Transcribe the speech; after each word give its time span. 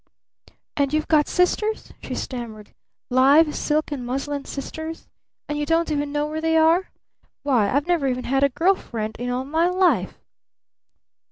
"And 0.75 0.93
you've 0.95 1.07
got 1.07 1.27
sisters?" 1.27 1.93
she 2.01 2.15
stammered. 2.15 2.73
"Live 3.11 3.53
silk 3.53 3.91
and 3.91 4.03
muslin 4.03 4.45
sisters? 4.45 5.07
And 5.47 5.59
you 5.59 5.65
don't 5.67 5.91
even 5.91 6.11
know 6.11 6.25
where 6.25 6.41
they 6.41 6.57
are? 6.57 6.89
Why, 7.43 7.69
I've 7.69 7.85
never 7.85 8.07
even 8.07 8.23
had 8.23 8.43
a 8.43 8.49
girl 8.49 8.73
friend 8.73 9.15
in 9.19 9.29
all 9.29 9.45
my 9.45 9.67
life!" 9.67 10.17